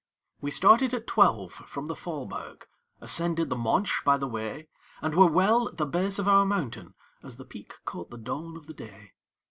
We 0.41 0.49
started 0.49 0.95
at 0.95 1.05
twelve 1.05 1.53
from 1.53 1.85
the 1.85 1.93
Faulberg; 1.95 2.65
Ascended 3.01 3.51
the 3.51 3.55
Monch 3.55 4.01
by 4.03 4.17
the 4.17 4.25
way; 4.25 4.67
And 4.99 5.13
were 5.13 5.29
well 5.29 5.67
at 5.67 5.77
the 5.77 5.85
base 5.85 6.17
of 6.17 6.27
our 6.27 6.43
mountain, 6.43 6.95
As 7.21 7.37
the 7.37 7.45
peak 7.45 7.75
caught 7.85 8.09
the 8.09 8.17
dawn 8.17 8.57
of 8.57 8.65
the 8.65 8.73
day. 8.73 9.11